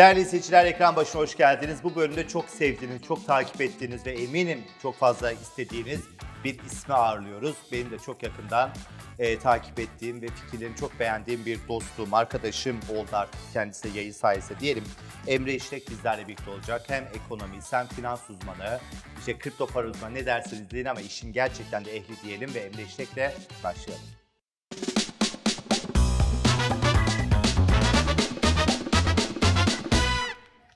[0.00, 1.84] Değerli izleyiciler ekran başına hoş geldiniz.
[1.84, 6.00] Bu bölümde çok sevdiğiniz, çok takip ettiğiniz ve eminim çok fazla istediğiniz
[6.44, 7.56] bir ismi ağırlıyoruz.
[7.72, 8.70] Benim de çok yakından
[9.18, 14.60] e, takip ettiğim ve fikirlerini çok beğendiğim bir dostum, arkadaşım oldu artık kendisi yayın sayesinde
[14.60, 14.84] diyelim.
[15.26, 16.82] Emre İşlek bizlerle birlikte olacak.
[16.88, 18.80] Hem ekonomi, hem finans uzmanı,
[19.18, 22.82] işte kripto para uzmanı ne derseniz deyin ama işin gerçekten de ehli diyelim ve Emre
[22.82, 23.32] İşlek'le
[23.64, 24.19] başlayalım.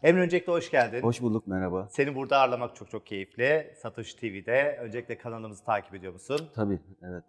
[0.04, 1.02] Emre öncelikle hoş geldin.
[1.02, 1.88] Hoş bulduk, merhaba.
[1.90, 3.74] Seni burada ağırlamak çok çok keyifli.
[3.82, 4.78] Satoshi TV'de.
[4.80, 6.40] Öncelikle kanalımızı takip ediyor musun?
[6.54, 7.24] Tabii, evet.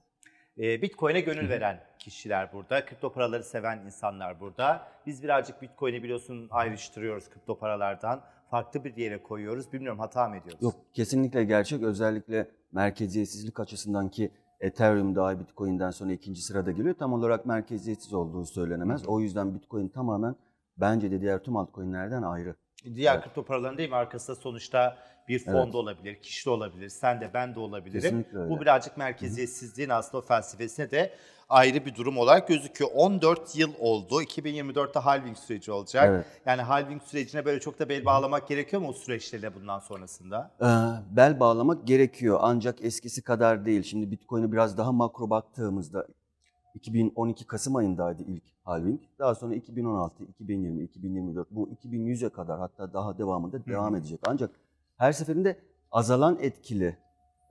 [0.58, 2.86] Ee, Bitcoin'e gönül veren kişiler burada.
[2.86, 4.88] Kripto paraları seven insanlar burada.
[5.06, 8.22] Biz birazcık Bitcoin'i biliyorsun ayrıştırıyoruz kripto paralardan.
[8.52, 9.74] Farklı bir yere koyuyoruz.
[9.74, 10.62] Bilmiyorum hata mı ediyoruz?
[10.62, 11.84] Yok, kesinlikle gerçek.
[11.84, 16.96] Özellikle merkeziyetsizlik açısından ki Ethereum daha Bitcoin'den sonra ikinci sırada geliyor.
[17.00, 19.08] Tam olarak merkeziyetsiz olduğu söylenemez.
[19.08, 20.36] O yüzden Bitcoin tamamen
[20.78, 22.56] bence de diğer tüm altcoin'lerden ayrı.
[22.96, 23.24] Diğer Evet.
[23.24, 23.96] kripto paraların değil mi?
[23.96, 25.74] Arkasında sonuçta bir fon Evet.
[25.74, 28.26] da olabilir, kişi de olabilir, sen de ben de olabilirim.
[28.50, 31.14] Bu birazcık merkeziyetsizliğin aslında o felsefesine de
[31.50, 32.92] ayrı bir durum olarak gözüküyor.
[32.94, 34.22] 14 yıl oldu.
[34.22, 36.06] 2024'te halving süreci olacak.
[36.10, 36.26] Evet.
[36.46, 40.52] Yani halving sürecine böyle çok da bel bağlamak gerekiyor mu o süreçlerle bundan sonrasında?
[40.62, 40.66] Ee,
[41.16, 43.84] bel bağlamak gerekiyor ancak eskisi kadar değil.
[43.84, 46.08] Şimdi Bitcoin'e biraz daha makro baktığımızda
[46.76, 49.02] 2012 Kasım ayındaydı ilk halving.
[49.20, 54.20] Daha sonra 2016, 2020, 2024 bu 2100'e kadar hatta daha devamında devam edecek.
[54.28, 54.52] Ancak
[54.98, 55.60] her seferinde
[55.92, 56.98] azalan etkili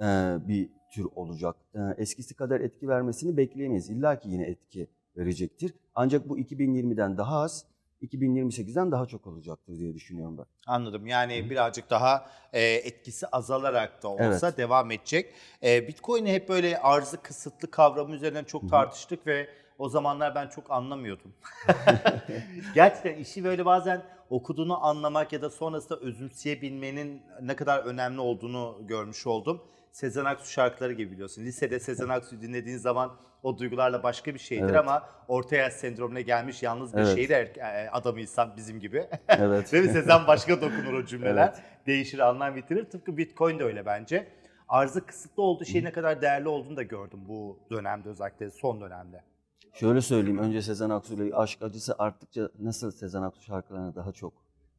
[0.00, 0.04] e,
[0.48, 1.56] bir tür olacak.
[1.74, 3.90] E, eskisi kadar etki vermesini bekleyemeyiz.
[3.90, 5.74] İlla ki yine etki verecektir.
[5.94, 7.66] Ancak bu 2020'den daha az,
[8.04, 10.44] 2028'den daha çok olacaktır diye düşünüyorum ben.
[10.66, 11.06] Anladım.
[11.06, 14.58] Yani birazcık daha e, etkisi azalarak da olsa Evet.
[14.58, 15.34] devam edecek.
[15.62, 20.70] E, Bitcoin'i hep böyle arzı kısıtlı kavramı üzerinden çok tartıştık ve o zamanlar ben çok
[20.70, 21.32] anlamıyordum.
[22.74, 29.26] Gerçekten işi böyle bazen okuduğunu anlamak ya da sonrasında özümseyebilmenin ne kadar önemli olduğunu görmüş
[29.26, 29.62] oldum.
[29.94, 31.42] Sezen Aksu şarkıları gibi biliyorsun.
[31.42, 34.76] Lisede Sezen Aksu dinlediğin zaman o duygularla başka bir şeydir Evet.
[34.76, 37.14] ama orta yaş sendromuna gelmiş yalnız bir Evet.
[37.14, 39.06] şehir e, adamıysan bizim gibi.
[39.28, 39.72] Evet.
[39.72, 39.92] Değil mi?
[39.92, 41.48] Sezen başka dokunur o cümleler.
[41.48, 41.62] Evet.
[41.86, 42.84] Değişir, anlam bitirir.
[42.90, 44.28] Tıpkı Bitcoin de öyle bence.
[44.68, 49.24] Arzı kısıtlı olduğu şey ne kadar değerli olduğunu da gördüm bu dönemde özellikle son dönemde.
[49.72, 54.32] Şöyle söyleyeyim, önce Sezen Aksu ile aşk acısı arttıkça nasıl Sezen Aksu şarkılarını daha çok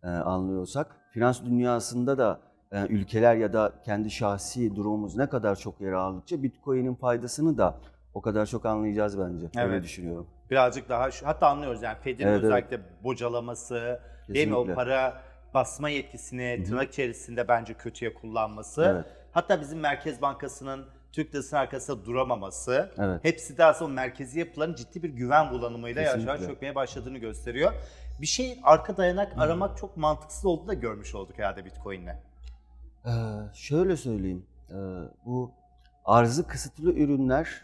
[0.03, 2.39] e, anlıyorsak, finans dünyasında da
[2.71, 7.77] ülkeler ya da kendi şahsi durumumuz ne kadar çok yer aldıkça Bitcoin'in faydasını da
[8.13, 9.45] o kadar çok anlayacağız bence.
[9.45, 9.83] Öyle Evet.
[9.83, 10.27] düşünüyorum.
[10.51, 12.43] Birazcık daha şu, hatta anlıyoruz yani Fed'in Evet, evet.
[12.43, 13.99] özellikle bocalaması,
[14.29, 14.75] değil mi o Kesinlikle.
[14.75, 15.21] para
[15.53, 18.91] basma yetkisini tırnak içerisinde bence kötüye kullanması.
[18.95, 19.05] Evet.
[19.31, 22.89] Hatta bizim Merkez Bankası'nın Türk lirasının arkasında duramaması.
[22.97, 23.19] Evet.
[23.23, 26.53] Hepsi de aslında merkezi yapıların ciddi bir güven bulanımıyla yavaş yavaş Kesinlikle.
[26.53, 27.73] çökmeye başladığını gösteriyor.
[28.21, 32.15] Bir şeyin arka dayanak aramak çok mantıksız olduğunu da görmüş olduk herhalde Bitcoin'le.
[33.05, 33.11] Ee,
[33.53, 34.75] şöyle söyleyeyim, ee,
[35.25, 35.51] bu
[36.05, 37.61] arzı kısıtlı ürünler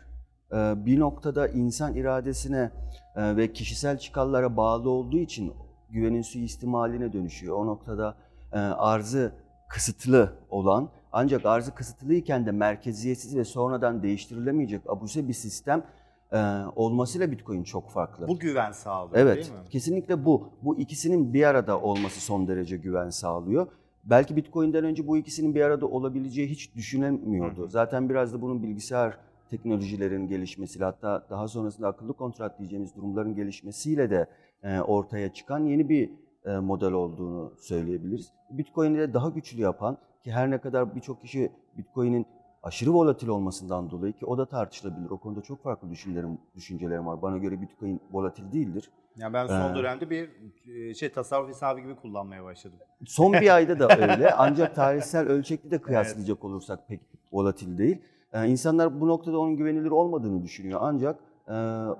[0.51, 2.71] e, bir noktada insan iradesine
[3.15, 5.53] e, ve kişisel çıkarlara bağlı olduğu için
[5.89, 7.55] güvenin suistimaline dönüşüyor.
[7.57, 8.15] O noktada
[8.53, 9.31] e, arzı
[9.69, 15.83] kısıtlı olan ancak arzı kısıtlıyken de merkeziyetsiz ve sonradan değiştirilemeyecek abuse bir sistem
[16.31, 16.37] e,
[16.75, 18.27] olmasıyla Bitcoin çok farklı.
[18.27, 19.69] Bu güven sağlıyor Evet, değil mi?
[19.69, 20.49] kesinlikle bu.
[20.61, 23.67] Bu ikisinin bir arada olması son derece güven sağlıyor.
[24.03, 27.67] Belki Bitcoin'den önce bu ikisinin bir arada olabileceği hiç düşünemiyordu.
[27.67, 29.17] Zaten biraz da bunun bilgisayar
[29.49, 34.27] teknolojilerin gelişmesiyle hatta daha sonrasında akıllı kontrat diyeceğimiz durumların gelişmesiyle de
[34.63, 36.09] e, ortaya çıkan yeni bir
[36.45, 38.31] e, model olduğunu söyleyebiliriz.
[38.49, 42.25] Bitcoin'i de daha güçlü yapan ki her ne kadar birçok kişi Bitcoin'in
[42.63, 45.09] aşırı volatil olmasından dolayı ki o da tartışılabilir.
[45.09, 47.21] O konuda çok farklı düşüncelerim, düşüncelerim var.
[47.21, 48.89] Bana göre Bitcoin volatil değildir.
[49.17, 50.29] Yani ben son Ee, dönemde bir
[50.67, 52.77] e, şey tasarruf hesabı gibi kullanmaya başladım.
[53.05, 56.99] Son bir ayda da öyle ancak tarihsel ölçekli de kıyaslayacak olursak pek
[57.31, 58.01] volatil değil.
[58.33, 61.51] Ee, insanlar bu noktada onun güvenilir olmadığını düşünüyor ancak e,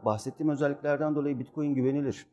[0.06, 2.26] bahsettiğim özelliklerden dolayı Bitcoin güvenilir.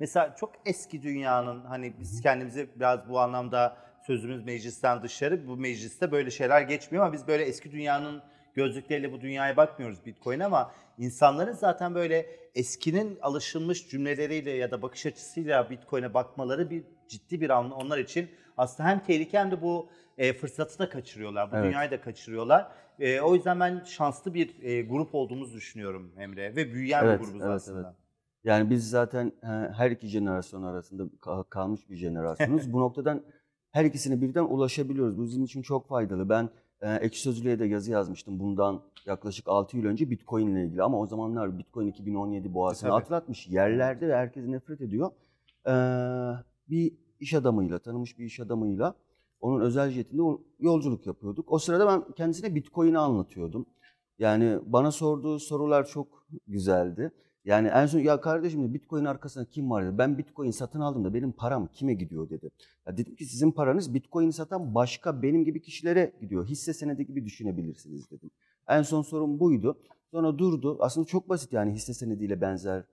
[0.00, 6.12] Mesela çok eski dünyanın hani biz kendimizi biraz bu anlamda sözümüz meclisten dışarı bu mecliste
[6.12, 8.22] böyle şeyler geçmiyor ama biz böyle eski dünyanın
[8.54, 15.06] gözlükleriyle bu dünyaya bakmıyoruz Bitcoin ama insanların zaten böyle eskinin alışılmış cümleleriyle ya da bakış
[15.06, 19.88] açısıyla Bitcoin'e bakmaları bir ciddi bir anlamda onlar için aslında hem tehlike hem de bu
[20.18, 21.52] e, fırsatı da kaçırıyorlar.
[21.52, 21.64] Bu Evet.
[21.66, 22.72] dünyayı da kaçırıyorlar.
[22.98, 27.24] E, o yüzden ben şanslı bir e, grup olduğumuzu düşünüyorum Emre ve büyüyen Evet, bir
[27.24, 27.80] grubuz evet, aslında.
[27.88, 27.96] evet.
[28.44, 29.46] Yani biz zaten e,
[29.76, 32.72] her iki jenerasyon arasında ka- kalmış bir jenerasyonuz.
[32.72, 33.22] bu noktadan
[33.70, 35.18] her ikisine birden ulaşabiliyoruz.
[35.18, 36.28] Bu bizim için çok faydalı.
[36.28, 36.50] Ben
[36.82, 40.82] Ekşi Sözlüğe de yazı yazmıştım bundan yaklaşık 6 yıl önce Bitcoin ile ilgili.
[40.82, 43.02] Ama o zamanlar Bitcoin 2017 boğasını Tabii.
[43.02, 45.10] atlatmış yerlerde ve herkes nefret ediyor.
[45.66, 45.72] E,
[46.70, 48.94] bir iş adamıyla, tanımış bir iş adamıyla
[49.40, 50.22] onun özel jetinde
[50.58, 51.52] yolculuk yapıyorduk.
[51.52, 53.66] O sırada ben kendisine Bitcoin'i anlatıyordum.
[54.18, 57.12] Yani bana sorduğu sorular çok güzeldi.
[57.44, 59.98] Yani en son ya kardeşim Bitcoin arkasında kim var dedi.
[59.98, 62.50] Ben Bitcoin satın aldım da benim param kime gidiyor dedi.
[62.86, 66.46] Ya dedim ki sizin paranız Bitcoin satan başka benim gibi kişilere gidiyor.
[66.46, 68.30] Hisse senedi gibi düşünebilirsiniz dedim.
[68.68, 69.78] En son sorum buydu.
[70.10, 70.76] Sonra durdu.
[70.80, 72.84] Aslında çok basit yani hisse senediyle benzer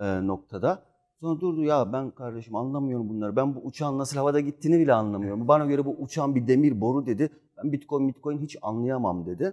[0.00, 0.82] e, noktada.
[1.20, 3.36] Sonra durdu ya ben kardeşim anlamıyorum bunları.
[3.36, 5.48] Ben bu uçağın nasıl havada gittiğini bile anlamıyorum.
[5.48, 7.30] Bana göre bu uçağın bir demir boru dedi.
[7.56, 9.52] Ben Bitcoin Bitcoin hiç anlayamam dedi.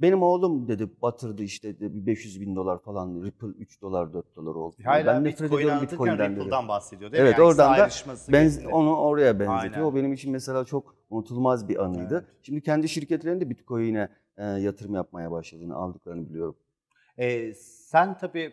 [0.00, 4.54] Benim oğlum dedi batırdı işte dedi, 500 bin dolar falan Ripple 3 dolar 4 dolar
[4.54, 4.76] oldu.
[4.84, 7.42] Hayır, ben nefret Bitcoin ediyorum Bitcoin'den Ripple'dan bahsediyor değil evet, mi?
[7.42, 7.88] Yani oradan da
[8.32, 9.74] benz, onu oraya benzetiyor.
[9.74, 9.80] Aynen.
[9.80, 12.14] O benim için mesela çok unutulmaz bir anıydı.
[12.14, 12.38] Evet.
[12.42, 16.56] Şimdi kendi şirketlerinde Bitcoin'e e, yatırım yapmaya başladığını aldıklarını biliyorum.
[17.18, 18.52] E, sen tabii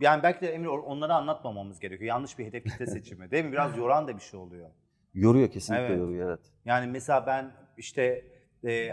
[0.00, 2.08] yani belki de Emir onları anlatmamamız gerekiyor.
[2.08, 3.52] Yanlış bir hedef kitle seçimi değil mi?
[3.52, 4.70] Biraz yoran da bir şey oluyor.
[5.14, 5.98] Yoruyor kesinlikle evet.
[5.98, 6.40] yoruyor evet.
[6.64, 8.24] Yani mesela ben işte
[8.64, 8.90] e,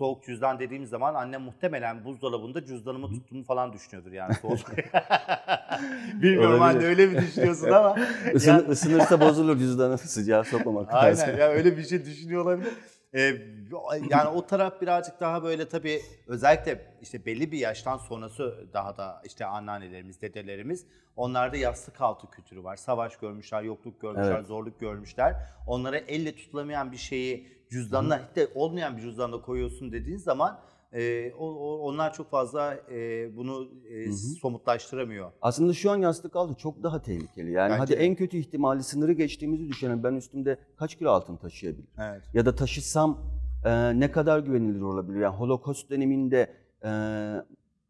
[0.00, 4.58] soğuk cüzdan dediğim zaman annem muhtemelen buzdolabında cüzdanımı tuttuğumu falan düşünüyordur yani soğuk.
[6.22, 7.96] Bilmiyorum anne öyle mi düşünüyorsun ama.
[8.34, 8.72] Isın, yani...
[8.72, 11.24] Isınırsa bozulur cüzdanı sıcağı sokmamak lazım.
[11.28, 12.72] Aynen ya öyle bir şey düşünüyor olabilir.
[13.14, 13.36] Ee,
[14.10, 19.22] yani o taraf birazcık daha böyle tabii özellikle işte belli bir yaştan sonrası daha da
[19.24, 20.86] işte anneannelerimiz, dedelerimiz
[21.16, 22.76] onlarda yastık altı kültürü var.
[22.76, 24.46] Savaş görmüşler, yokluk görmüşler, evet.
[24.46, 25.36] zorluk görmüşler.
[25.66, 30.60] Onlara elle tutulamayan bir şeyi cüzdanla hiç de olmayan bir cüzdanla koyuyorsun dediğin zaman
[30.92, 35.32] e, o, o, onlar çok fazla e, bunu e, somutlaştıramıyor.
[35.42, 37.52] Aslında şu an yastık altı çok daha tehlikeli.
[37.52, 40.04] Yani Bence hadi en kötü ihtimali sınırı geçtiğimizi düşünelim.
[40.04, 41.90] Ben üstümde kaç kilo altın taşıyabilirim?
[41.98, 42.22] Evet.
[42.34, 43.18] Ya da taşısam
[43.64, 45.20] e, ne kadar güvenilir olabilir?
[45.20, 46.50] Yani Holocaust döneminde
[46.84, 46.90] e,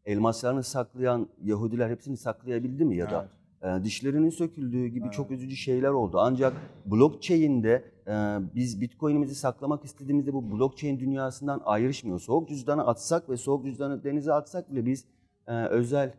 [0.05, 3.19] elmaslarını saklayan Yahudiler hepsini saklayabildi mi ya da?
[3.21, 5.13] Evet e, dişlerinin söküldüğü gibi evet.
[5.13, 6.17] çok üzücü şeyler oldu.
[6.19, 6.53] Ancak
[6.85, 8.13] blockchain'de e,
[8.55, 12.19] biz Bitcoin'imizi saklamak istediğimizde bu blockchain dünyasından ayrışmıyor.
[12.19, 15.05] Soğuk cüzdanı atsak ve soğuk cüzdanı denize atsak bile biz
[15.47, 16.13] e, özel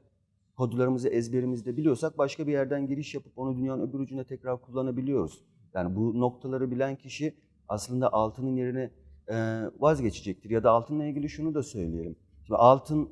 [0.57, 5.45] kodlarımızı ezberimizde biliyorsak başka bir yerden giriş yapıp onu dünyanın öbür ucuna tekrar kullanabiliyoruz.
[5.75, 7.35] Yani bu noktaları bilen kişi
[7.69, 8.91] aslında altının yerine
[9.29, 9.35] e,
[9.79, 10.51] vazgeçecektir.
[10.51, 12.17] Ya da altınla ilgili şunu da söyleyelim.
[12.47, 13.09] Şimdi altın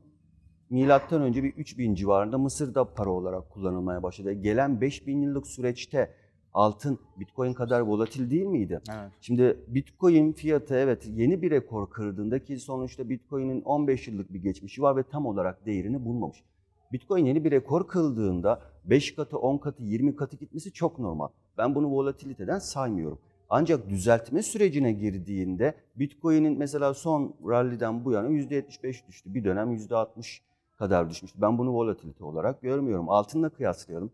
[0.70, 4.32] milattan önce bir 3000 civarında Mısır'da para olarak kullanılmaya başladı.
[4.32, 6.14] Gelen 5000 yıllık süreçte
[6.54, 8.80] altın Bitcoin kadar volatil değil miydi?
[8.90, 9.12] Evet.
[9.20, 14.82] Şimdi Bitcoin fiyatı evet yeni bir rekor kırdığında ki sonuçta Bitcoin'in 15 yıllık bir geçmişi
[14.82, 16.42] var ve tam olarak değerini bulmamış.
[16.92, 21.28] Bitcoin yeni bir rekor kıldığında 5 katı, 10 katı, 20 katı gitmesi çok normal.
[21.58, 23.18] Ben bunu volatiliteden saymıyorum.
[23.50, 29.34] Ancak düzeltme sürecine girdiğinde Bitcoin'in mesela son rally'den bu yana %75 düştü.
[29.34, 30.40] Bir dönem %60
[30.80, 31.42] kadar düşmüştü.
[31.42, 33.10] Ben bunu volatilite olarak görmüyorum.
[33.10, 34.10] Altınla kıyaslayalım.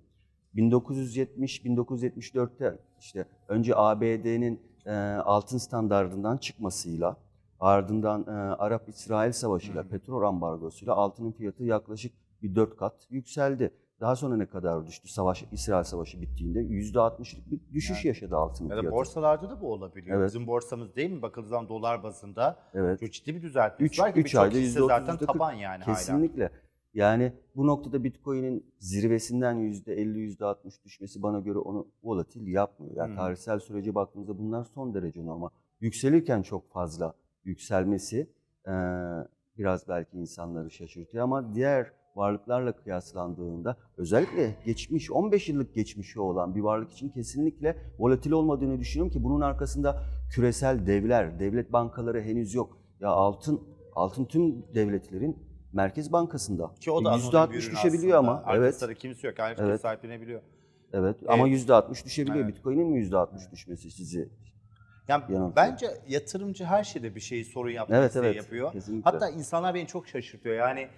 [0.54, 4.92] 1970-1974'te işte önce ABD'nin e,
[5.24, 7.16] altın standartından çıkmasıyla
[7.60, 13.70] ardından e, Arap-İsrail savaşıyla, petrol ambargosuyla altının fiyatı yaklaşık bir dört kat yükseldi.
[14.00, 15.08] Daha sonra ne kadar düştü?
[15.08, 18.84] Savaş, İsrail Savaşı bittiğinde %60'lık bir düşüş yani, yaşadı altın fiyatı.
[18.84, 20.18] Ya da borsalarda da bu olabiliyor.
[20.18, 20.28] Evet.
[20.28, 21.22] Bizim borsamız değil mi?
[21.22, 23.00] Bakıldığı zaman dolar bazında evet.
[23.00, 26.42] çok ciddi bir düzeltme var ki 3 ayda %30 zaten taban yani Kesinlikle.
[26.42, 26.66] Hala.
[26.94, 32.96] Yani bu noktada Bitcoin'in zirvesinden %50, %60 düşmesi bana göre onu volatil yapmıyor.
[32.96, 33.16] Yani hmm.
[33.16, 35.48] tarihsel sürece baktığımızda bunlar son derece normal.
[35.80, 38.30] Yükselirken çok fazla yükselmesi
[38.66, 38.72] e,
[39.58, 46.60] biraz belki insanları şaşırtıyor ama diğer varlıklarla kıyaslandığında özellikle geçmiş 15 yıllık geçmişi olan bir
[46.60, 52.78] varlık için kesinlikle volatil olmadığını düşünüyorum ki bunun arkasında küresel devler, devlet bankaları henüz yok.
[53.00, 53.60] Ya altın
[53.94, 56.74] altın tüm devletlerin Merkez Bankası'nda.
[56.80, 58.18] Ki o da %60 düşebiliyor aslında.
[58.18, 58.42] ama.
[58.44, 58.98] Arkasında evet.
[58.98, 59.38] kimse yok.
[59.38, 59.80] Herkes evet.
[59.80, 60.40] sahiplenebiliyor.
[60.92, 61.68] Evet ama evet.
[61.68, 62.44] %60 düşebiliyor.
[62.44, 62.56] Evet.
[62.56, 64.28] Bitcoin'in mi %60 düşmesi sizi
[65.08, 65.56] yani yanıltıyor.
[65.56, 68.72] bence yatırımcı her şeyde bir şeyi sorun yapmak evet, evet, yapıyor.
[68.72, 69.10] Kesinlikle.
[69.10, 70.56] Hatta insanlar beni çok şaşırtıyor.
[70.56, 70.88] Yani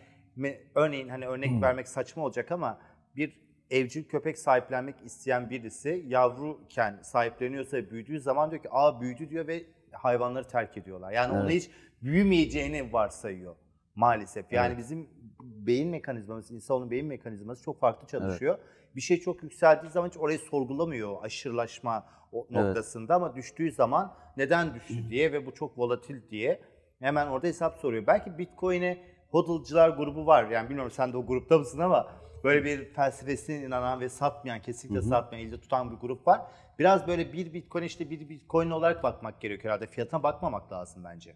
[0.75, 1.62] örneğin hani örnek hmm.
[1.62, 2.78] vermek saçma olacak ama
[3.16, 9.47] bir evcil köpek sahiplenmek isteyen birisi yavruken sahipleniyorsa büyüdüğü zaman diyor ki aa büyüdü diyor
[9.47, 11.12] ve hayvanları terk ediyorlar.
[11.12, 11.42] Yani evet.
[11.45, 11.71] onu hiç
[12.02, 13.57] büyümeyeceğini varsayıyor
[13.95, 14.52] maalesef.
[14.52, 14.78] Yani evet.
[14.78, 15.09] bizim
[15.40, 18.59] beyin mekanizmamız, insanoğlunun beyin mekanizması çok farklı çalışıyor.
[18.59, 18.97] Evet.
[18.97, 23.23] Bir şey çok yükseldiği zaman hiç orayı sorgulamıyor aşırılaşma noktasında evet.
[23.23, 26.61] ama düştüğü zaman neden düştü diye ve bu çok volatil diye
[27.00, 28.07] hemen orada hesap soruyor.
[28.07, 28.99] Belki Bitcoin'e
[29.30, 30.50] hodl'cılar grubu var.
[30.50, 32.08] Yani bilmiyorum sen de o grupta mısın ama
[32.44, 35.08] böyle bir felsefesine inanan ve satmayan, kesinlikle Hı-hı.
[35.08, 36.40] satmayan, elde tutan bir grup var.
[36.78, 39.90] Biraz böyle bir Bitcoin işte bir Bitcoin olarak bakmak gerekiyor herhalde.
[39.90, 41.35] Fiyatına bakmamak lazım bence.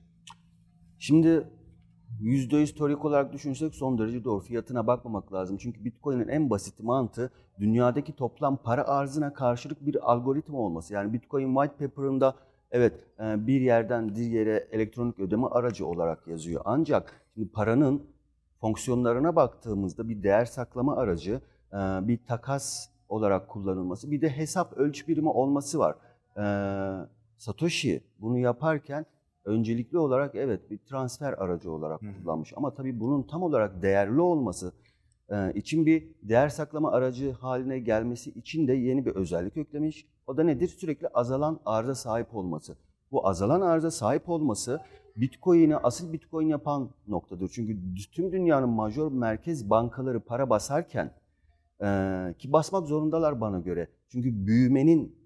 [0.98, 1.46] Şimdi
[2.22, 4.40] %100 teorik olarak düşünsek son derece doğru.
[4.40, 5.56] Fiyatına bakmamak lazım.
[5.56, 10.94] Çünkü Bitcoin'in en basit mantığı dünyadaki toplam para arzına karşılık bir algoritma olması.
[10.94, 12.36] Yani Bitcoin white paper'ında
[12.72, 16.62] evet e, bir yerden bir yere elektronik ödeme aracı olarak yazıyor.
[16.64, 18.02] Ancak şimdi paranın
[18.60, 21.40] fonksiyonlarına baktığımızda bir değer saklama aracı,
[21.72, 25.96] e, bir takas olarak kullanılması, bir de hesap ölçü birimi olması var.
[26.36, 26.44] E,
[27.38, 29.06] Satoshi bunu yaparken
[29.44, 32.52] öncelikli olarak evet bir transfer aracı olarak kullanmış.
[32.56, 34.72] Ama tabii bunun tam olarak değerli olması
[35.54, 40.06] için bir değer saklama aracı haline gelmesi için de yeni bir özellik eklemiş.
[40.26, 40.68] O da nedir?
[40.68, 42.76] Sürekli azalan arıza sahip olması.
[43.12, 44.80] Bu azalan arıza sahip olması
[45.16, 47.50] Bitcoin'i asıl Bitcoin yapan noktadır.
[47.54, 47.78] Çünkü
[48.12, 51.10] tüm dünyanın major merkez bankaları para basarken
[51.82, 51.86] e,
[52.38, 53.88] ki basmak zorundalar bana göre.
[54.08, 55.16] Çünkü büyümenin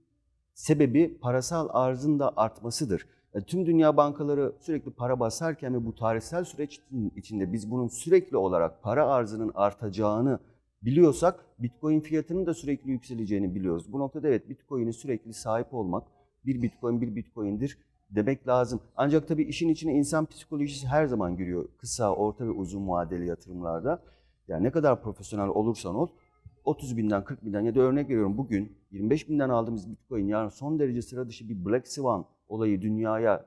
[0.54, 3.06] sebebi parasal arzın da artmasıdır.
[3.34, 6.80] E, tüm dünya bankaları sürekli para basarken ve bu tarihsel süreç
[7.16, 10.38] içinde biz bunun sürekli olarak para arzının artacağını
[10.82, 13.92] biliyorsak Bitcoin fiyatının da sürekli yükseleceğini biliyoruz.
[13.92, 16.06] Bu noktada evet Bitcoin'e sürekli sahip olmak
[16.46, 17.78] bir Bitcoin bir Bitcoin'dir
[18.10, 18.80] demek lazım.
[18.96, 24.02] Ancak tabii işin içine insan psikolojisi her zaman giriyor kısa, orta ve uzun vadeli yatırımlarda.
[24.48, 26.08] Yani ne kadar profesyonel olursan ol
[26.64, 30.78] 30 binden 40 binden ya da örnek veriyorum bugün 25 binden aldığımız Bitcoin yarın son
[30.78, 33.46] derece sıra dışı bir Black Swan olayı dünyaya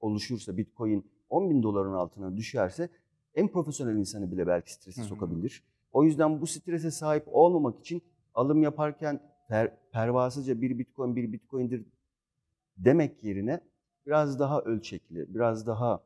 [0.00, 2.88] oluşursa Bitcoin 10 bin doların altına düşerse
[3.34, 5.62] en profesyonel insanı bile belki strese sokabilir.
[5.92, 8.02] O yüzden bu strese sahip olmamak için
[8.34, 11.84] alım yaparken per, pervasızca bir Bitcoin bir Bitcoin'dir
[12.76, 13.60] demek yerine
[14.06, 16.02] biraz daha ölçekli, biraz daha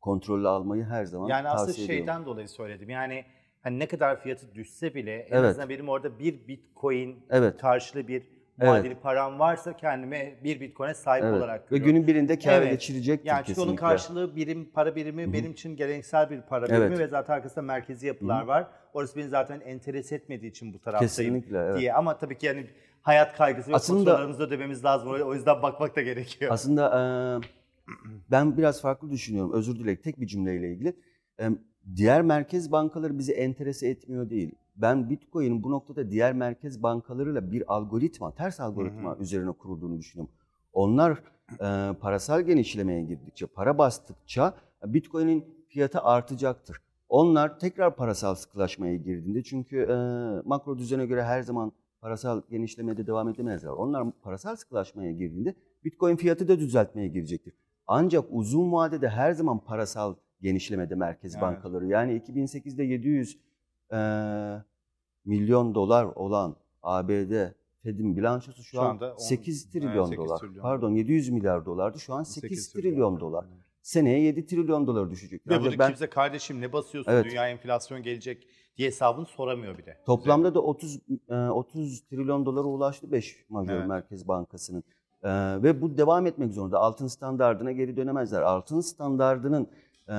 [0.00, 1.88] kontrollü almayı her zaman yani tavsiye ediyorum.
[1.88, 2.90] Yani aslında şeyden dolayı söyledim.
[2.90, 3.24] Yani
[3.62, 5.50] hani ne kadar fiyatı düşse bile en evet.
[5.50, 7.60] azından benim orada bir Bitcoin evet.
[7.60, 9.02] karşılığı bir vadeli evet.
[9.02, 11.34] param varsa kendime bir Bitcoin'e sahip evet.
[11.34, 11.88] olarak görüyorum.
[11.88, 12.70] Ve günün birinde kâr evet.
[12.70, 13.62] geçirecektir yani kesinlikle.
[13.62, 15.32] onun karşılığı birim para birimi Hı-hı.
[15.32, 16.98] benim için geleneksel bir para birimi evet.
[16.98, 18.48] ve zaten arkasında merkezi yapılar Hı-hı.
[18.48, 18.66] var.
[18.94, 21.80] Orası beni zaten enteres etmediği için bu taraftayım kesinlikle, evet.
[21.80, 21.94] diye.
[21.94, 22.66] Ama tabii ki yani
[23.02, 25.08] hayat kaygısı ve faturalarımızı ödememiz lazım.
[25.10, 26.52] O yüzden bakmak da gerekiyor.
[26.52, 27.40] Aslında
[28.30, 29.52] ben biraz farklı düşünüyorum.
[29.52, 30.96] Özür dilerim tek bir cümleyle ilgili.
[31.96, 37.74] Diğer merkez bankaları bizi enterese etmiyor değil ben Bitcoin'in bu noktada diğer merkez bankalarıyla bir
[37.74, 39.22] algoritma, ters algoritma hı hı.
[39.22, 40.34] üzerine kurulduğunu düşünüyorum.
[40.72, 46.76] Onlar e, parasal genişlemeye girdikçe, para bastıkça Bitcoin'in fiyatı artacaktır.
[47.08, 49.94] Onlar tekrar parasal sıkılaşmaya girdiğinde çünkü e,
[50.48, 53.70] makro düzene göre her zaman parasal genişlemede devam edemezler.
[53.70, 57.54] Onlar parasal sıkılaşmaya girdiğinde Bitcoin fiyatı da düzeltmeye girecektir.
[57.86, 61.42] Ancak uzun vadede her zaman parasal genişlemede merkez evet.
[61.42, 61.86] bankaları.
[61.86, 63.38] Yani 2008'de 700
[63.92, 63.98] e,
[65.24, 70.38] milyon dolar olan ABD Fed'in bilançosu şu, şu an 8 trilyon 8 dolar.
[70.38, 70.62] Trilyon.
[70.62, 72.00] Pardon 700 milyar dolardı.
[72.00, 73.44] Şu an 8, 8 trilyon, trilyon dolar.
[73.82, 75.48] Seneye 7 trilyon dolar düşecek.
[75.48, 78.46] Ve bunu ben, kimse kardeşim ne basıyorsun evet, dünya enflasyon gelecek
[78.76, 79.98] diye hesabını soramıyor bir de.
[80.06, 81.00] Toplamda da 30
[81.50, 83.88] 30 trilyon dolara ulaştı 5 majör evet.
[83.88, 84.84] merkez bankasının.
[85.22, 85.28] Ee,
[85.62, 86.78] ve bu devam etmek zorunda.
[86.78, 88.42] Altın standardına geri dönemezler.
[88.42, 89.68] Altın standardının
[90.08, 90.14] e,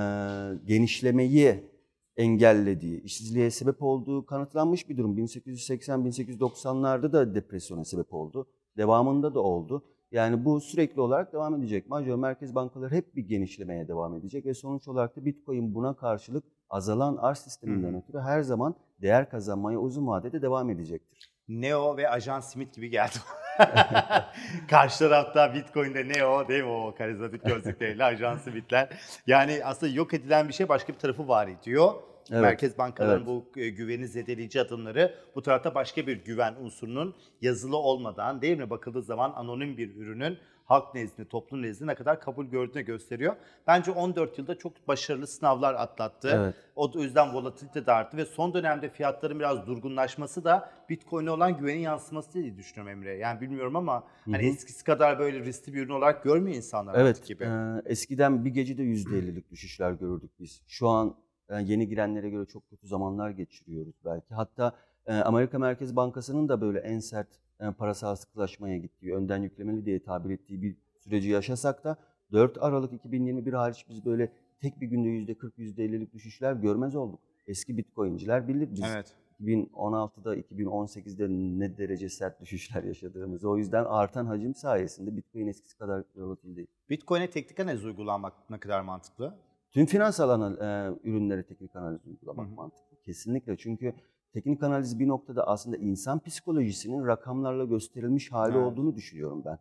[0.66, 1.73] genişlemeyi
[2.18, 5.18] engellediği, işsizliğe sebep olduğu kanıtlanmış bir durum.
[5.18, 8.48] 1880-1890'larda da depresyona sebep oldu.
[8.78, 9.84] Devamında da oldu.
[10.12, 11.90] Yani bu sürekli olarak devam edecek.
[11.90, 16.44] Major merkez bankaları hep bir genişlemeye devam edecek ve sonuç olarak da Bitcoin buna karşılık
[16.70, 21.33] azalan arz sisteminden ötürü her zaman değer kazanmaya uzun vadede devam edecektir.
[21.48, 23.18] Neo ve Ajan Smith gibi geldi.
[24.70, 28.90] Karşı tarafta Bitcoin'de Neo değil mi o karizmatik gözlükleriyle Ajan Smith'ler.
[29.28, 31.94] Yani aslında yok edilen bir şey başka bir tarafı var ediyor.
[32.32, 33.28] Evet, Merkez bankaların evet.
[33.28, 38.70] bu e, güveni zedeleyici adımları bu tarafta başka bir güven unsurunun yazılı olmadan değil mi
[38.70, 43.36] bakıldığı zaman anonim bir ürünün halk nezdinde, toplum nezdinde ne kadar kabul gördüğünü gösteriyor.
[43.68, 46.30] Bence 14 yılda çok başarılı sınavlar atlattı.
[46.34, 46.56] Evet.
[46.76, 51.80] O yüzden volatilite de arttı ve son dönemde fiyatların biraz durgunlaşması da Bitcoin'e olan güvenin
[51.80, 53.18] yansıması diye düşünüyorum Emre.
[53.18, 54.32] Yani bilmiyorum ama Hı-hı.
[54.32, 57.44] hani eskisi kadar böyle riskli bir ürün olarak görmüyor insanlar evet, artık gibi.
[57.44, 57.84] Evet.
[57.86, 60.62] Eskiden bir gecede %50'lik düşüşler görürdük biz.
[60.68, 61.16] Şu an
[61.50, 64.34] yani yeni girenlere göre çok kötü zamanlar geçiriyoruz belki.
[64.34, 67.28] Hatta e, Amerika Merkez Bankası'nın da böyle en sert
[67.60, 71.98] e, parasal sıkılaşmaya gittiği, önden yüklemeli diye tabir ettiği bir süreci yaşasak da
[72.32, 77.20] 4 Aralık 2021 hariç biz böyle tek bir günde %40, %50'lik düşüşler görmez olduk.
[77.48, 78.84] Eski Bitcoin'ciler bilir biz.
[78.84, 79.16] Evet.
[79.42, 81.28] 2016'da, 2018'de
[81.60, 83.50] ne derece sert düşüşler yaşadığımızı.
[83.50, 86.68] O yüzden artan hacim sayesinde Bitcoin eskisi kadar volatil değil.
[86.90, 89.36] Bitcoin'e teknik analiz uygulamak ne kadar mantıklı?
[89.72, 92.56] Tüm finansal anal, e, ürünlere teknik analiz uygulamak Hı-hı.
[92.56, 92.98] mantıklı.
[93.02, 93.94] Kesinlikle çünkü
[94.34, 98.68] teknik analiz bir noktada aslında insan psikolojisinin rakamlarla gösterilmiş hali evet.
[98.68, 99.60] olduğunu düşünüyorum ben.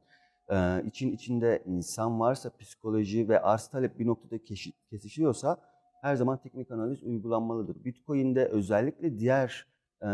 [0.51, 4.39] Ee, için içinde insan varsa psikoloji ve arz talep bir noktada
[4.91, 5.57] kesişiyorsa
[6.01, 7.85] her zaman teknik analiz uygulanmalıdır.
[7.85, 9.67] Bitcoin'de özellikle diğer
[10.03, 10.09] e,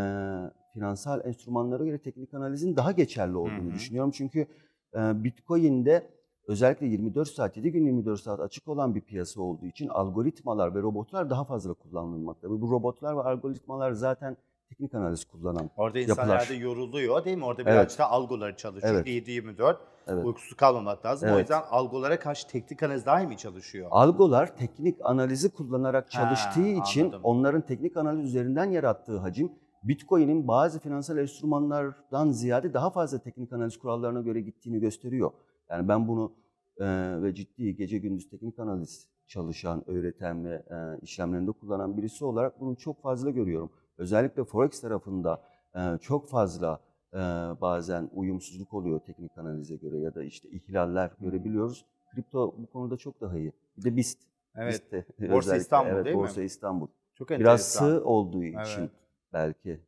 [0.73, 3.75] finansal enstrümanlara göre teknik analizin daha geçerli olduğunu Hı hı.
[3.75, 4.11] düşünüyorum.
[4.11, 4.47] Çünkü
[4.95, 6.11] e, Bitcoin'de
[6.47, 10.83] özellikle 24 saat, 7 gün 24 saat açık olan bir piyasa olduğu için algoritmalar ve
[10.83, 12.50] robotlar daha fazla kullanılmakta.
[12.50, 14.37] Bu robotlar ve algoritmalar zaten
[14.68, 15.70] teknik analiz kullanan.
[15.76, 16.48] Orada insanlar Yapılar.
[16.48, 17.44] da yoruluyor değil mi?
[17.44, 17.72] Orada Evet.
[17.72, 18.94] birazcık da algoları çalışıyor.
[18.94, 19.06] Evet.
[19.28, 20.25] 7-24 Evet.
[20.26, 21.28] uykusuz kalmamak lazım.
[21.28, 21.40] O Evet.
[21.40, 23.88] yüzden algolara karşı teknik analiz daha mi çalışıyor?
[23.90, 27.20] Algolar teknik analizi kullanarak Ha, çalıştığı için anladım.
[27.25, 33.78] onların teknik analiz üzerinden yarattığı hacim Bitcoin'in bazı finansal enstrümanlardan ziyade daha fazla teknik analiz
[33.78, 35.30] kurallarına göre gittiğini gösteriyor.
[35.70, 36.32] Yani ben bunu
[36.80, 36.87] e,
[37.22, 42.76] ve ciddi gece gündüz teknik analiz çalışan, öğreten ve e, işlemlerinde kullanan birisi olarak bunu
[42.76, 43.70] çok fazla görüyorum.
[43.99, 45.43] Özellikle Forex tarafında
[45.75, 46.81] e, çok fazla
[47.12, 47.19] e,
[47.61, 51.85] bazen uyumsuzluk oluyor teknik analize göre ya da işte ihlaller görebiliyoruz.
[52.14, 53.52] Kripto bu konuda çok daha iyi.
[53.76, 54.19] Bir de BIST.
[54.57, 54.73] Evet.
[54.73, 56.23] BIST'te Borsa özellikle, İstanbul evet, değil mi?
[56.23, 56.88] Borsa İstanbul.
[57.14, 58.90] Çok Biraz sığ olduğu için Evet.
[59.33, 59.81] belki.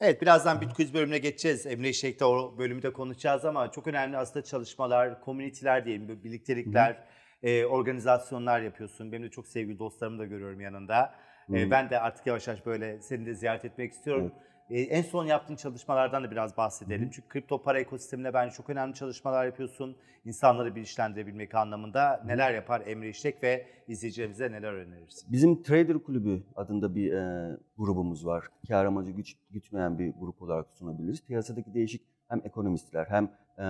[0.00, 1.66] Evet birazdan Bitcoin bölümüne geçeceğiz.
[1.66, 7.04] Emre İşek'te o bölümü de konuşacağız ama çok önemli aslında çalışmalar, komüniteler diyelim, birliktelikler,
[7.42, 9.12] e, organizasyonlar yapıyorsun.
[9.12, 11.14] Benim de çok sevgili dostlarımı da görüyorum yanında.
[11.54, 11.70] E, Hı.
[11.70, 14.32] ben de artık yavaş yavaş böyle seni de ziyaret etmek istiyorum.
[14.70, 17.10] E, en son yaptığın çalışmalardan da biraz bahsedelim.
[17.10, 19.96] Çünkü kripto para ekosisteminde bence çok önemli çalışmalar yapıyorsun.
[20.24, 25.32] İnsanları bilinçlendirebilmek anlamında neler yapar Emre İşek ve izleyicilerimize neler önerirsin?
[25.32, 28.44] Bizim Trader Kulübü adında bir e, grubumuz var.
[28.68, 31.26] Kar amacı güç, gütmeyen bir grup olarak sunabiliriz.
[31.26, 33.24] Piyasadaki değişik hem ekonomistler hem
[33.58, 33.64] e,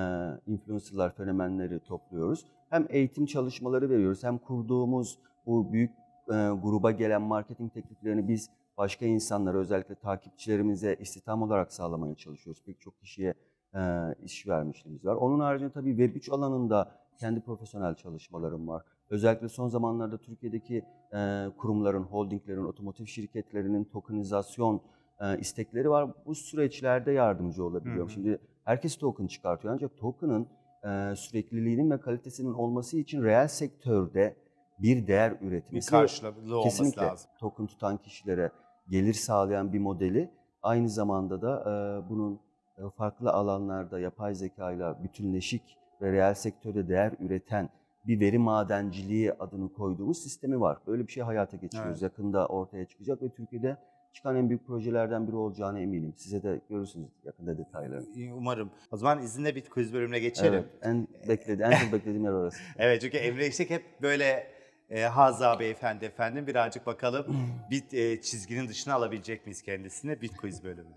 [0.46, 2.44] influencerlar, fenomenleri topluyoruz.
[2.70, 5.90] Hem eğitim çalışmaları veriyoruz hem kurduğumuz bu büyük
[6.28, 12.62] e, gruba gelen marketing tekniklerini biz başka insanlara özellikle takipçilerimize istihdam olarak sağlamaya çalışıyoruz.
[12.66, 13.34] Pek çok kişiye
[13.74, 13.80] e,
[14.24, 15.14] iş vermişliğimiz var.
[15.14, 18.82] Onun haricinde tabii Web3 alanında kendi profesyonel çalışmalarım var.
[19.10, 24.82] Özellikle son zamanlarda Türkiye'deki e, kurumların, holdinglerin, otomotiv şirketlerinin tokenizasyon
[25.20, 26.10] e, istekleri var.
[26.26, 28.08] Bu süreçlerde yardımcı olabiliyorum.
[28.08, 28.14] Hı hı.
[28.14, 30.48] Şimdi herkes token çıkartıyor ancak token'ın
[30.84, 34.36] e, sürekliliğinin ve kalitesinin olması için reel sektörde
[34.78, 35.90] bir değer Bir üretmesi.
[35.90, 37.30] karşılıklı olması Kesinlikle lazım.
[37.40, 38.50] token tutan kişilere
[38.88, 40.30] gelir sağlayan bir modeli
[40.62, 42.40] aynı zamanda da e, bunun
[42.78, 45.62] e, farklı alanlarda yapay zekayla bütünleşik
[46.02, 47.68] ve reel sektörde değer üreten
[48.06, 50.78] bir veri madenciliği adını koyduğumuz sistemi var.
[50.86, 52.02] Böyle bir şey hayata geçiriyoruz.
[52.02, 52.02] Evet.
[52.02, 53.76] Yakında ortaya çıkacak ve Türkiye'de
[54.12, 56.14] çıkan en büyük projelerden biri olacağına eminim.
[56.16, 58.34] Size de görürsünüz yakında detaylarını.
[58.34, 58.70] Umarım.
[58.90, 60.54] O zaman izinle bir quiz bölümüne geçelim.
[60.54, 62.58] Evet, en bekledi, en çok beklediğim yer orası.
[62.78, 64.46] Evet çünkü Emre İşek hep böyle
[64.90, 67.26] e, Haza Beyefendi efendim birazcık bakalım
[67.70, 70.94] bir e, çizginin dışına alabilecek miyiz kendisini Bit Quiz bölümü.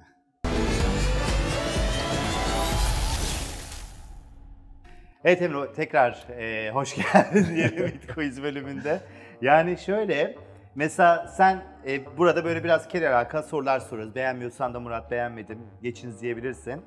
[5.24, 9.02] Evet Emre tekrar e, hoş geldin diyelim Bit Quiz bölümünde.
[9.42, 10.36] Yani şöyle
[10.76, 14.16] mesela sen e, burada böyle biraz kere alakalı sorular soruyoruz.
[14.16, 16.82] Beğenmiyorsan da Murat beğenmedim geçiniz diyebilirsin.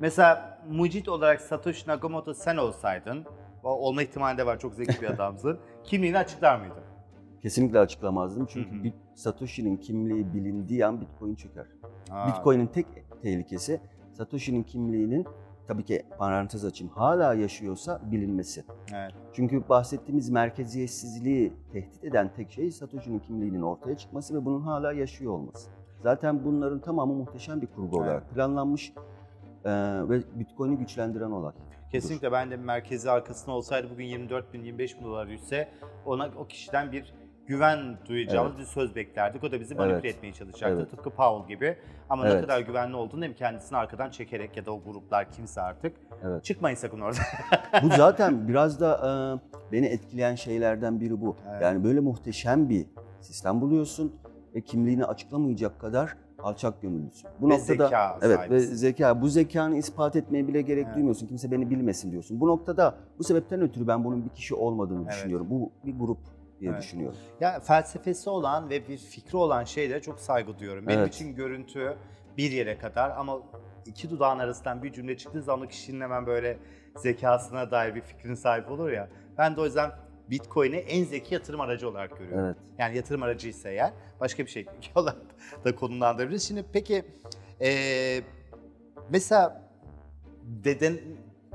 [0.00, 3.26] Mesela mucit olarak Satoshi Nakamoto sen olsaydın,
[3.68, 5.58] olma ihtimali de var çok zeki bir adamsın.
[5.84, 6.82] Kimliğini açıklar mıydın?
[7.42, 8.84] Kesinlikle açıklamazdım çünkü Hı hı.
[8.84, 11.66] Bit- Satoshi'nin kimliği bilindiği an Bitcoin çöker.
[12.10, 12.86] Ha, Bitcoin'in tek
[13.22, 13.80] tehlikesi
[14.12, 15.26] Satoshi'nin kimliğinin
[15.68, 18.64] tabii ki parantez açayım hala yaşıyorsa bilinmesi.
[18.94, 19.12] Evet.
[19.32, 25.32] Çünkü bahsettiğimiz merkeziyetsizliği tehdit eden tek şey Satoshi'nin kimliğinin ortaya çıkması ve bunun hala yaşıyor
[25.32, 25.70] olması.
[26.02, 28.06] Zaten bunların tamamı muhteşem bir kurgu Evet.
[28.06, 28.92] olarak planlanmış
[29.64, 31.52] eee, ve Bitcoin'i güçlendiren olay.
[31.92, 35.68] Kesinlikle ben de merkezi arkasında olsaydı bugün 24 bin 25 bin dolar yüzse
[36.06, 37.14] ona o kişiden bir
[37.46, 38.60] güven duyacağımız Evet.
[38.66, 39.44] bir söz beklerdik.
[39.44, 40.16] O da bizi manipüle Evet.
[40.16, 40.76] etmeye çalışacaktı.
[40.80, 40.90] Evet.
[40.90, 41.76] Tıpkı Powell gibi.
[42.10, 42.40] Ama ne Evet.
[42.42, 45.96] kadar güvenli olduğunu hem kendisini arkadan çekerek ya da o gruplar kimse artık.
[46.24, 46.44] Evet.
[46.44, 47.18] Çıkmayın sakın orada.
[47.82, 51.36] Bu zaten biraz da e, beni etkileyen şeylerden biri bu.
[51.50, 51.62] Evet.
[51.62, 52.86] Yani böyle muhteşem bir
[53.20, 54.16] sistem buluyorsun
[54.54, 57.30] ve kimliğini açıklamayacak kadar alçak gönüllüsün.
[57.40, 60.94] Bu Ve noktada zeka evet ve zeka bu zekanı ispat etmeye bile gerek Evet.
[60.96, 61.26] duymuyorsun.
[61.26, 62.40] Kimse beni bilmesin diyorsun.
[62.40, 65.12] Bu noktada bu sebepten ötürü ben bunun bir kişi olmadığını Evet.
[65.12, 65.46] düşünüyorum.
[65.50, 66.18] Bu bir grup
[66.60, 66.82] diye Evet.
[66.82, 67.18] düşünüyorum.
[67.40, 70.86] Ya felsefesi olan ve bir fikri olan şeylere çok saygı duyuyorum.
[70.86, 71.14] Benim Evet.
[71.14, 71.96] için görüntü
[72.36, 73.38] bir yere kadar ama
[73.86, 76.58] iki dudağın arasından bir cümle çıktığı zaman o kişinin hemen böyle
[76.96, 79.08] zekasına dair bir fikrin sahip olur ya.
[79.38, 79.90] Ben de o yüzden
[80.30, 82.44] Bitcoin'i en zeki yatırım aracı olarak görüyorum.
[82.44, 82.56] Evet.
[82.78, 85.16] Yani yatırım aracıysa eğer başka bir şey olarak
[85.64, 86.48] da konumlandırabiliriz.
[86.48, 87.04] Şimdi peki
[87.60, 88.22] eee,
[89.10, 89.62] mesela
[90.42, 90.98] deden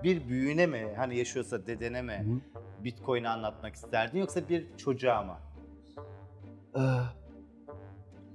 [0.04, 2.60] bir büyüğüne mi hani yaşıyorsa dedene mi Hı.
[2.84, 5.38] Bitcoin'i anlatmak isterdin yoksa bir çocuğa mı?
[6.76, 6.80] Ee,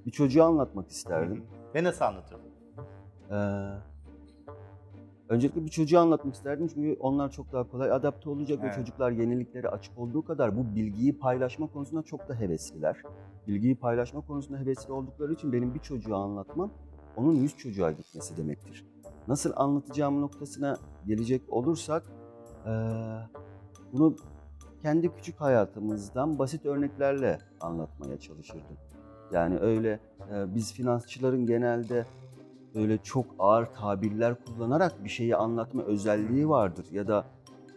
[0.07, 1.47] bir çocuğa anlatmak isterdim.
[1.75, 2.51] Ve nasıl anlatırdın?
[3.31, 3.35] Ee,
[5.29, 8.73] Öncelikle bir çocuğa anlatmak isterdim çünkü onlar çok daha kolay adapte olacak Evet.
[8.73, 13.03] ve çocuklar yeniliklere açık olduğu kadar bu bilgiyi paylaşma konusunda çok da hevesliler.
[13.49, 16.71] Bilgiyi paylaşma konusunda hevesli oldukları için benim bir çocuğa anlatmam
[17.17, 18.87] onun yüz çocuğa gitmesi demektir.
[19.29, 22.03] Nasıl anlatacağım noktasına gelecek olursak
[23.93, 24.17] bunu
[24.83, 28.77] kendi küçük hayatımızdan basit örneklerle anlatmaya çalışırdım.
[29.33, 30.01] Yani öyle
[30.33, 32.07] e, biz finansçıların genelde
[32.75, 37.25] böyle çok ağır tabirler kullanarak bir şeyi anlatma özelliği vardır ya da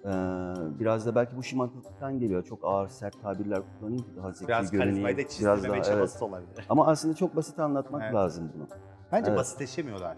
[0.05, 0.09] e,
[0.79, 2.43] biraz da belki bu şımarıklıktan geliyor.
[2.43, 4.93] Çok ağır sert tabirler kullanayım ki daha zeki Biraz görüneyim.
[4.93, 6.21] karizmayı da Biraz çizdirme daha, çabası evet.
[6.29, 6.65] olabilir.
[6.69, 8.13] Ama aslında çok basit anlatmak Evet.
[8.13, 8.67] lazım bunu.
[9.11, 9.39] Bence Evet.
[9.39, 10.17] basitleşemiyorlar.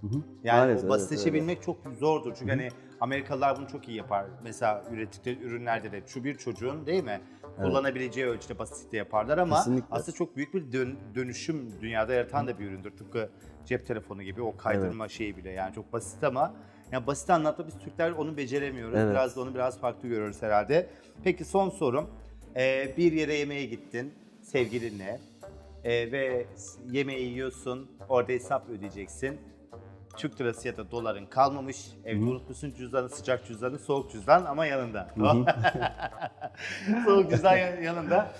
[0.00, 0.22] Hı hı.
[0.44, 2.34] Yani Maalesef, o evet, basitleşebilmek çok zordur.
[2.38, 2.60] Çünkü Hı hı.
[2.60, 2.68] hani
[3.00, 4.26] Amerikalılar bunu çok iyi yapar.
[4.44, 7.20] Mesela ürettikleri ürünlerde de şu bir çocuğun değil mi?
[7.58, 7.68] Evet.
[7.68, 9.86] Kullanabileceği ölçüde basitlikte yaparlar ama Kesinlikle.
[9.90, 12.90] aslında çok büyük bir dön- dönüşüm dünyada yaratan da bir üründür.
[12.96, 13.30] Tıpkı
[13.66, 16.54] cep telefonu gibi o kaydırma şeyi bile yani çok basit ama
[16.92, 18.98] yani basit anlatma biz Türkler onu beceremiyoruz.
[18.98, 19.10] Evet.
[19.10, 20.90] Biraz da onu biraz farklı görüyoruz herhalde.
[21.24, 22.10] Peki son sorum.
[22.56, 25.20] Ee, bir yere yemeğe gittin sevgilinle
[25.84, 26.46] ee, ve
[26.90, 29.38] yemeği yiyorsun orada hesap ödeyeceksin.
[30.16, 31.86] Türk lirası ya da doların kalmamış.
[32.04, 32.30] Evde Hı hı.
[32.30, 35.08] unutmuşsun cüzdanı, sıcak cüzdanı, soğuk cüzdan ama yanında.
[37.04, 38.30] Soğuk cüzdan yan- yanında.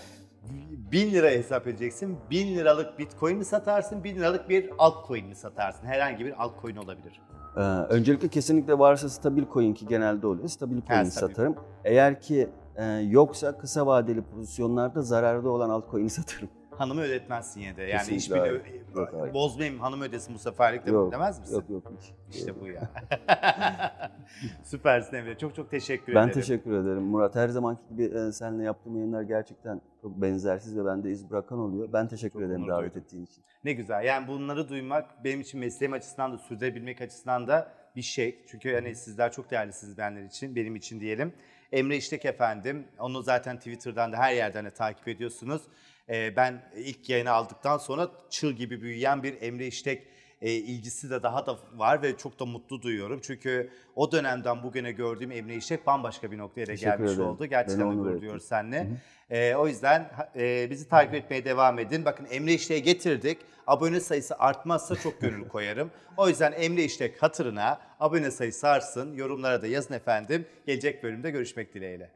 [0.92, 2.18] 1000 lira hesap edeceksin.
[2.30, 5.86] 1000 liralık bitcoin mi satarsın, 1000 liralık bir altcoin mi satarsın?
[5.86, 7.20] Herhangi bir altcoin olabilir.
[7.56, 10.48] Ee, öncelikle kesinlikle varsa stabil coin ki genelde oluyor.
[10.48, 11.56] Stabil coin satarım.
[11.84, 16.48] Eğer ki e, yoksa kısa vadeli pozisyonlarda zararda olan altcoin'i satarım.
[16.78, 17.82] Hanımı ödetmezsin yine de.
[17.82, 18.62] Yani Kesinlikle hayır.
[18.96, 19.34] Yok, hayır.
[19.34, 21.54] bozmayayım hanım ödesin bu seferlik de Yok, demez misin?
[21.54, 22.36] Yok yok hiç.
[22.36, 22.90] İşte bu ya.
[24.64, 25.38] Süpersin Emre.
[25.38, 26.40] Çok çok teşekkür Ben ederim.
[26.40, 27.34] teşekkür ederim Murat.
[27.34, 31.88] Her zamanki gibi e, seninle yaptığım yayınlar gerçekten çok benzersiz ve bende iz bırakan oluyor.
[31.92, 33.02] Ben teşekkür Çok ederim davet duydum.
[33.06, 33.44] ettiğin için.
[33.64, 34.04] Ne güzel.
[34.04, 38.44] Yani bunları duymak benim için mesleğim açısından da sürdürebilmek açısından da bir şey.
[38.48, 41.32] Çünkü hani sizler çok değerlisiniz benler için, benim için diyelim.
[41.72, 42.86] Emre İştek efendim.
[42.98, 45.62] Onu zaten Twitter'dan da her yerden de takip ediyorsunuz.
[46.08, 50.06] Ee, ben ilk yayını aldıktan sonra çığ gibi büyüyen bir Emre İştek
[50.42, 53.20] e, ilgisi de daha da var ve çok da mutlu duyuyorum.
[53.22, 57.24] Çünkü o dönemden bugüne gördüğüm Emre İştek bambaşka bir noktaya da gelmiş ederim.
[57.26, 57.46] oldu.
[57.46, 58.88] Gerçekten de gurur duyuyoruz seninle.
[59.30, 62.04] Ee, o yüzden e, bizi takip etmeye devam edin.
[62.04, 63.38] Bakın Emre İştek'e getirdik.
[63.66, 65.90] Abone sayısı artmazsa çok gönül koyarım.
[66.16, 69.14] O yüzden Emre İştek hatırına abone sayısı artsın.
[69.14, 70.46] Yorumlara da yazın efendim.
[70.66, 72.10] Gelecek bölümde görüşmek dileğiyle.